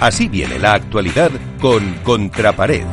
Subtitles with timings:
[0.00, 2.86] Así viene la actualidad con Contrapared.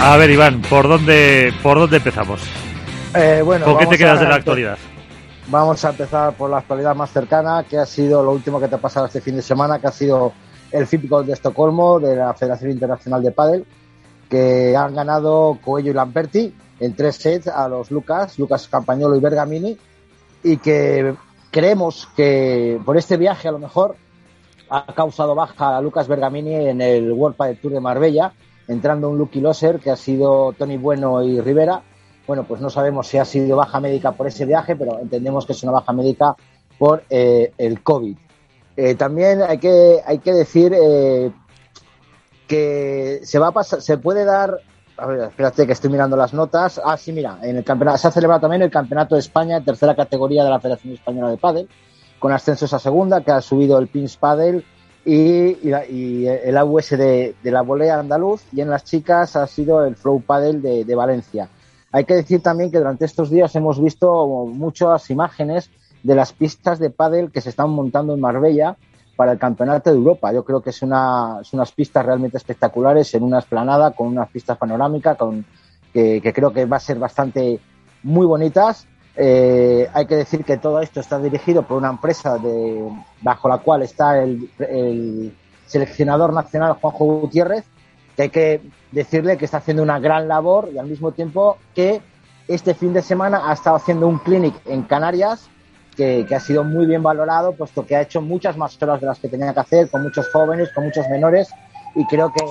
[0.00, 2.40] A ver, Iván, ¿por dónde, por dónde empezamos?
[3.14, 4.78] Eh, bueno, ¿Con qué te quedas a- de la actualidad?
[5.48, 8.74] Vamos a empezar por la actualidad más cercana, que ha sido lo último que te
[8.74, 10.32] ha pasado este fin de semana, que ha sido
[10.72, 13.66] el FIP Gold de Estocolmo de la Federación Internacional de Padel,
[14.28, 19.20] que han ganado Coello y Lamperti en tres sets a los Lucas, Lucas Campañolo y
[19.20, 19.76] Bergamini,
[20.42, 21.14] y que
[21.50, 23.96] creemos que por este viaje a lo mejor
[24.68, 28.32] ha causado baja a Lucas Bergamini en el World Padel Tour de Marbella,
[28.68, 31.82] entrando un Lucky Loser que ha sido Tony Bueno y Rivera.
[32.26, 35.52] Bueno, pues no sabemos si ha sido baja médica por ese viaje, pero entendemos que
[35.52, 36.34] es una baja médica
[36.78, 38.16] por eh, el COVID.
[38.76, 41.32] Eh, también hay que, hay que decir eh,
[42.46, 44.60] que se va a pasar, se puede dar.
[44.98, 46.80] A ver, espérate que estoy mirando las notas.
[46.84, 49.94] Ah, sí, mira, en el campeonato, se ha celebrado también el Campeonato de España, tercera
[49.94, 51.68] categoría de la Federación Española de Padel,
[52.18, 54.64] con ascensos a segunda, que ha subido el Pins Padel
[55.04, 59.96] y, y el AUS de, la volea andaluz, y en las chicas ha sido el
[59.96, 61.50] Flow Padel de, de Valencia.
[61.92, 65.70] Hay que decir también que durante estos días hemos visto muchas imágenes
[66.06, 68.76] de las pistas de pádel que se están montando en Marbella
[69.16, 70.32] para el Campeonato de Europa.
[70.32, 74.56] Yo creo que es es unas pistas realmente espectaculares en una esplanada con unas pistas
[74.56, 75.18] panorámicas
[75.92, 77.58] que, creo que va a ser bastante
[78.04, 78.86] muy bonitas.
[79.16, 82.38] Eh, hay que decir que todo esto está dirigido por una empresa
[83.22, 85.34] bajo la cual está el, el
[85.66, 87.64] seleccionador nacional Juanjo Gutiérrez,
[88.14, 88.60] que hay que
[88.92, 92.00] decirle que está haciendo una gran labor y al mismo tiempo que
[92.46, 95.50] este fin de semana ha estado haciendo un clinic en Canarias
[95.96, 99.18] que, ha sido muy bien valorado, puesto que ha hecho muchas más horas de las
[99.18, 101.48] que tenía que hacer, con muchos jóvenes, con muchos menores,
[101.94, 102.44] y creo que,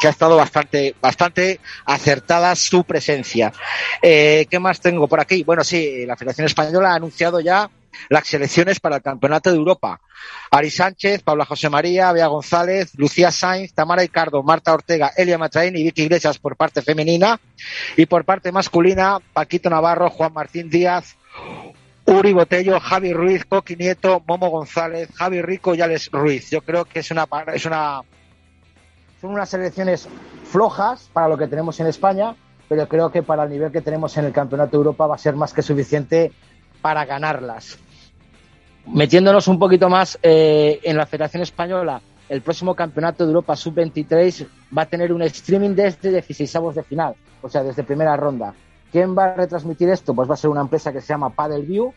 [0.00, 3.52] que ha estado bastante, bastante acertada su presencia.
[4.00, 5.44] Eh, ¿Qué más tengo por aquí?
[5.44, 7.70] Bueno, sí, la Federación Española ha anunciado ya
[8.08, 10.00] las selecciones para el Campeonato de Europa.
[10.50, 15.76] Ari Sánchez, Paula José María, Bea González, Lucía Sainz, Tamara Ricardo, Marta Ortega, Elia Matraín
[15.76, 17.38] y Vicky Iglesias por parte femenina.
[17.96, 21.16] Y por parte masculina, Paquito Navarro, Juan Martín Díaz,
[22.08, 26.50] Uri Botello, Javi Ruiz, Coqui Nieto, Momo González, Javi Rico y Alex Ruiz.
[26.50, 28.00] Yo creo que es una, es una,
[29.20, 30.08] son unas selecciones
[30.44, 32.34] flojas para lo que tenemos en España,
[32.66, 35.18] pero creo que para el nivel que tenemos en el Campeonato de Europa va a
[35.18, 36.32] ser más que suficiente
[36.80, 37.78] para ganarlas.
[38.86, 44.46] Metiéndonos un poquito más eh, en la Federación Española, el próximo Campeonato de Europa Sub-23
[44.76, 48.54] va a tener un streaming desde 16 de final, o sea, desde primera ronda.
[48.90, 50.14] ¿Quién va a retransmitir esto?
[50.14, 51.92] Pues va a ser una empresa que se llama Paddleview,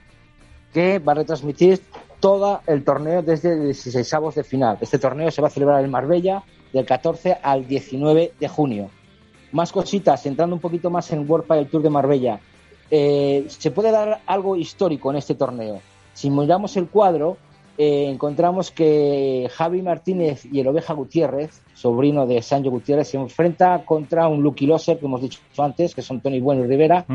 [0.73, 1.81] que va a retransmitir
[2.19, 4.77] todo el torneo desde 16 de final.
[4.81, 8.89] Este torneo se va a celebrar en Marbella del 14 al 19 de junio.
[9.51, 12.39] Más cositas, entrando un poquito más en World Padel Tour de Marbella.
[12.89, 15.81] Eh, se puede dar algo histórico en este torneo.
[16.13, 17.37] Si miramos el cuadro,
[17.77, 23.83] eh, encontramos que Javi Martínez y el Oveja Gutiérrez, sobrino de Sancho Gutiérrez, se enfrenta
[23.85, 27.05] contra un Lucky Loser, que hemos dicho antes, que son Tony Bueno y Rivera.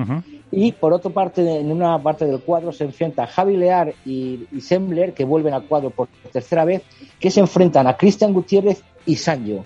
[0.51, 4.61] Y por otra parte, en una parte del cuadro se enfrenta Javi Lear y, y
[4.61, 6.83] Sembler, que vuelven al cuadro por tercera vez,
[7.21, 9.65] que se enfrentan a Cristian Gutiérrez y Sancho.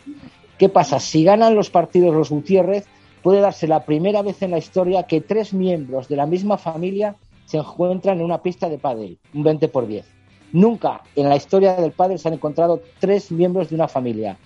[0.58, 1.00] ¿Qué pasa?
[1.00, 2.86] Si ganan los partidos los Gutiérrez,
[3.22, 7.16] puede darse la primera vez en la historia que tres miembros de la misma familia
[7.46, 10.19] se encuentran en una pista de pádel, un 20 por 10.
[10.52, 14.36] Nunca en la historia del pádel se han encontrado tres miembros de una familia.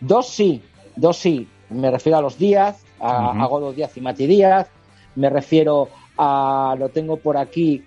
[0.00, 0.62] Dos sí,
[0.96, 1.48] dos sí.
[1.70, 4.68] Me refiero a los Díaz, a, a Godo Díaz y Mati Díaz.
[5.14, 7.84] Me refiero a, lo tengo por aquí,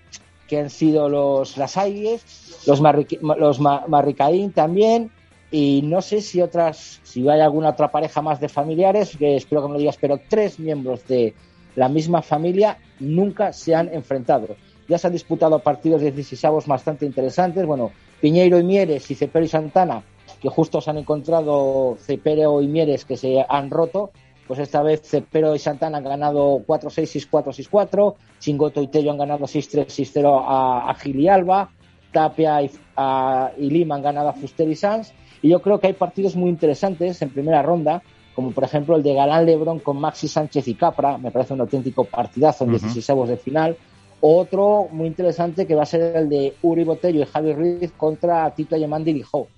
[0.48, 5.12] que han sido los los, Marriqui- los Ma- Marricaín también.
[5.52, 9.62] Y no sé si otras, si hay alguna otra pareja más de familiares, que espero
[9.62, 11.36] que me lo digas, pero tres miembros de
[11.76, 14.56] la misma familia nunca se han enfrentado.
[14.88, 17.66] Ya se han disputado partidos de 16 bastante interesantes.
[17.66, 20.04] Bueno, Piñeiro y Mieres y Cepero y Santana,
[20.42, 24.12] que justo se han encontrado Cepero y Mieres que se han roto.
[24.48, 28.16] Pues esta vez Cepero y Santana han ganado 4-6, 6-4, 6-4.
[28.40, 31.70] Chingoto y Tello han ganado 6-3, 6-0 a, a Gil y Alba.
[32.12, 35.14] Tapia y, a- y Lima han ganado a Fuster y Sanz.
[35.42, 38.02] Y yo creo que hay partidos muy interesantes en primera ronda,
[38.36, 41.62] como por ejemplo el de Galán Lebrón con Maxi Sánchez y Capra, me parece un
[41.62, 42.86] auténtico partidazo en Ujú.
[42.86, 43.78] 16 de final.
[44.26, 48.50] Otro muy interesante que va a ser el de Uri Botello y Javi Ruiz contra
[48.56, 49.50] Tito Ayamandi y Lijó.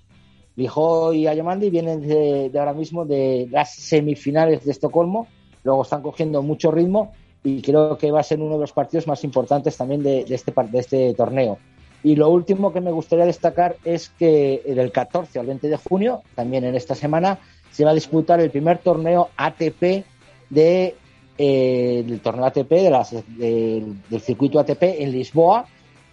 [0.56, 5.28] Lijó y Ayamandi vienen de, ahora mismo de las semifinales de Estocolmo,
[5.62, 7.12] luego están cogiendo mucho ritmo
[7.44, 10.34] y creo que va a ser uno de los partidos más importantes también de, de
[10.34, 11.58] este, de este torneo.
[12.02, 16.22] Y lo último que me gustaría destacar es que del 14 al 20 de junio,
[16.34, 17.38] también en esta semana,
[17.70, 20.04] se va a disputar el primer torneo ATP
[20.50, 20.96] de,
[21.38, 25.66] eh, del torneo ATP de las, del circuito ATP en Lisboa,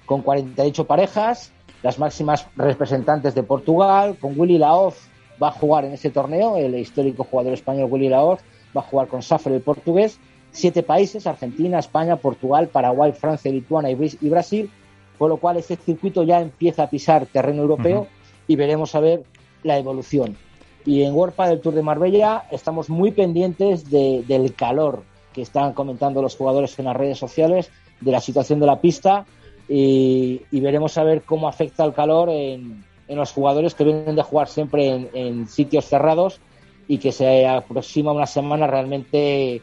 [0.05, 4.95] con 48 parejas, las máximas representantes de Portugal, con Willy Laoz
[5.41, 8.41] va a jugar en ese torneo, el histórico jugador español Willy Laoz
[8.75, 10.19] va a jugar con Saffer el portugués,
[10.51, 14.69] siete países, Argentina, España, Portugal, Paraguay, Francia, Lituania y Brasil,
[15.17, 18.07] con lo cual este circuito ya empieza a pisar terreno europeo
[18.47, 19.23] y veremos a ver
[19.63, 20.37] la evolución.
[20.85, 26.21] Y en World del Tour de Marbella estamos muy pendientes del calor que están comentando
[26.21, 29.25] los jugadores en las redes sociales, de la situación de la pista
[29.67, 34.47] y, veremos a ver cómo afecta el calor en, los jugadores que vienen de jugar
[34.47, 36.39] siempre en, sitios cerrados
[36.87, 39.61] y que se aproxima una semana realmente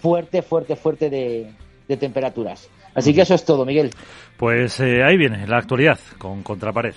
[0.00, 2.68] fuerte, fuerte, fuerte de, temperaturas.
[2.94, 3.90] Así que eso es todo, Miguel.
[4.36, 6.94] Pues eh, ahí viene la actualidad con Contrapared.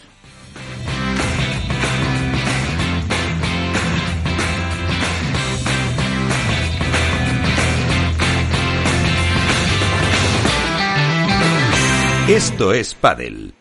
[12.34, 13.54] Esto es Padel.